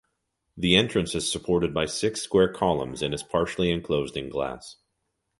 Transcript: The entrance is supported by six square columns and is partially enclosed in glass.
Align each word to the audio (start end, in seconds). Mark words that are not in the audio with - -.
The 0.57 0.75
entrance 0.77 1.13
is 1.13 1.31
supported 1.31 1.75
by 1.75 1.85
six 1.85 2.21
square 2.23 2.51
columns 2.51 3.03
and 3.03 3.13
is 3.13 3.21
partially 3.21 3.69
enclosed 3.69 4.17
in 4.17 4.29
glass. 4.29 4.77